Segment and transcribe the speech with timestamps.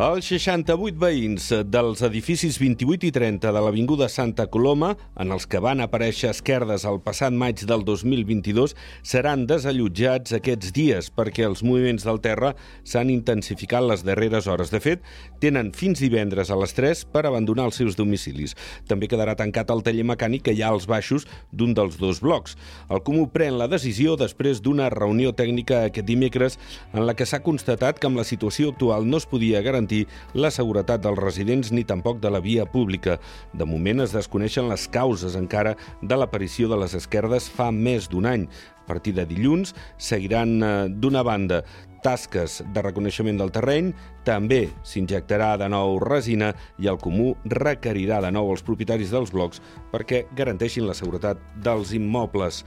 [0.00, 5.60] Els 68 veïns dels edificis 28 i 30 de l'Avinguda Santa Coloma, en els que
[5.60, 8.72] van aparèixer esquerdes el passat maig del 2022,
[9.04, 14.72] seran desallotjats aquests dies perquè els moviments del terra s'han intensificat les darreres hores.
[14.72, 15.02] De fet,
[15.44, 18.56] tenen fins divendres a les 3 per abandonar els seus domicilis.
[18.88, 22.56] També quedarà tancat el taller mecànic que hi ha als baixos d'un dels dos blocs.
[22.88, 26.56] El Comú pren la decisió després d'una reunió tècnica aquest dimecres
[26.94, 30.06] en la que s'ha constatat que amb la situació actual no es podia garantir garantir
[30.34, 33.18] la seguretat dels residents ni tampoc de la via pública.
[33.52, 38.26] De moment es desconeixen les causes encara de l'aparició de les esquerdes fa més d'un
[38.26, 38.46] any.
[38.80, 41.62] A partir de dilluns seguiran eh, d'una banda
[42.04, 43.92] tasques de reconeixement del terreny,
[44.24, 49.62] també s'injectarà de nou resina i el Comú requerirà de nou els propietaris dels blocs
[49.92, 52.64] perquè garanteixin la seguretat dels immobles.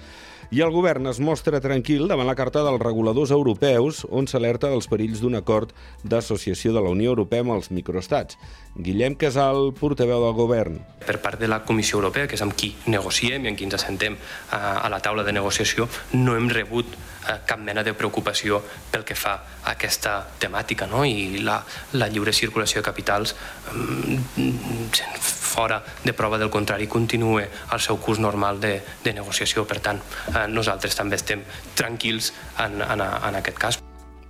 [0.54, 4.86] I el govern es mostra tranquil davant la carta dels reguladors europeus on s'alerta dels
[4.92, 5.72] perills d'un acord
[6.04, 8.38] d'associació de la Unió Europea amb els microestats.
[8.76, 10.78] Guillem Casal, portaveu del govern.
[11.08, 13.80] Per part de la Comissió Europea, que és amb qui negociem i amb qui ens
[13.80, 14.20] assentem
[14.54, 19.18] a la taula de negociació, no hem rebut eh, cap mena de preocupació pel que
[19.24, 19.38] fa
[19.72, 21.04] aquesta temàtica no?
[21.08, 21.62] i la,
[22.00, 23.36] la lliure circulació de capitals
[25.54, 29.68] fora de prova del contrari continua el seu curs normal de, de negociació.
[29.70, 30.02] Per tant,
[30.34, 31.46] eh, nosaltres també estem
[31.78, 32.34] tranquils
[32.66, 33.84] en, en, en aquest cas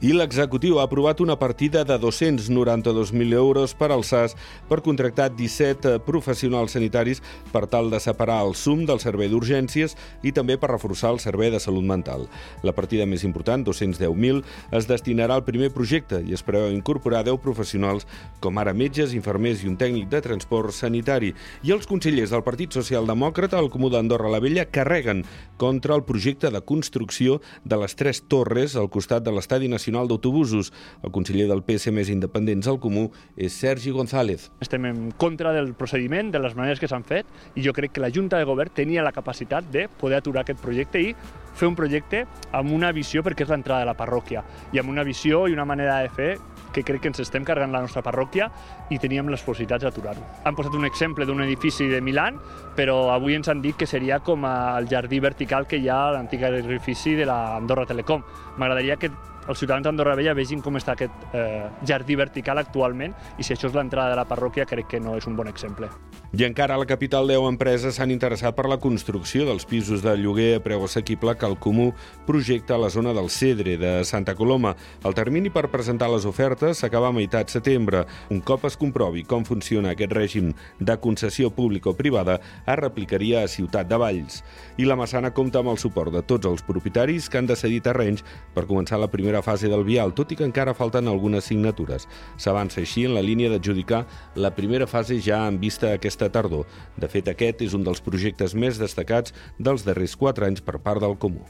[0.03, 4.33] i l'executiu ha aprovat una partida de 292.000 euros per al SAS
[4.67, 7.21] per contractar 17 professionals sanitaris
[7.53, 11.53] per tal de separar el SUM del servei d'urgències i també per reforçar el servei
[11.53, 12.27] de salut mental.
[12.67, 14.43] La partida més important, 210.000,
[14.75, 18.03] es destinarà al primer projecte i es preveu incorporar 10 professionals
[18.43, 21.31] com ara metges, infermers i un tècnic de transport sanitari.
[21.63, 25.23] I els consellers del Partit Socialdemòcrata al Comú d'Andorra la Vella carreguen
[25.63, 30.73] contra el projecte de construcció de les tres torres al costat de l'Estadi Nacional d'Autobusos.
[31.07, 33.05] El conseller del PS més independents al Comú
[33.37, 34.49] és Sergi González.
[34.59, 38.03] Estem en contra del procediment, de les maneres que s'han fet, i jo crec que
[38.03, 41.15] la Junta de Govern tenia la capacitat de poder aturar aquest projecte i
[41.53, 44.43] fer un projecte amb una visió perquè és l'entrada de la parròquia
[44.73, 46.31] i amb una visió i una manera de fer
[46.73, 48.49] que crec que ens estem carregant la nostra parròquia
[48.89, 50.23] i teníem les possibilitats d'aturar-ho.
[50.43, 52.39] Han posat un exemple d'un edifici de Milan,
[52.75, 56.15] però avui ens han dit que seria com el jardí vertical que hi ha a
[56.17, 58.25] l'antic edifici de l'Andorra Telecom.
[58.57, 59.11] M'agradaria que
[59.47, 63.69] els ciutadans d'Andorra Vella vegin com està aquest eh, jardí vertical actualment i si això
[63.69, 65.89] és l'entrada de la parròquia crec que no és un bon exemple.
[66.33, 70.15] I encara a la capital 10 empreses s'han interessat per la construcció dels pisos de
[70.17, 71.91] lloguer a preu assequible que el Comú
[72.25, 74.71] projecta a la zona del Cedre de Santa Coloma.
[75.05, 78.05] El termini per presentar les ofertes s'acaba a meitat setembre.
[78.33, 83.43] Un cop es comprovi com funciona aquest règim de concessió pública o privada, es replicaria
[83.43, 84.41] a Ciutat de Valls.
[84.77, 87.81] I la Massana compta amb el suport de tots els propietaris que han de cedir
[87.85, 92.07] terrenys per començar la primera fase del vial, tot i que encara falten algunes signatures.
[92.37, 94.03] S'avança així en la línia d'adjudicar
[94.35, 96.67] la primera fase ja en vista aquesta tardor.
[96.97, 101.01] De fet, aquest és un dels projectes més destacats dels darrers quatre anys per part
[101.01, 101.47] del Comú.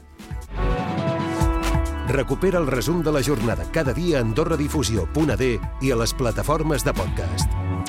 [2.08, 6.92] Recupera el resum de la jornada cada dia a AndorraDifusió.d i a les plataformes de
[6.92, 7.83] podcast.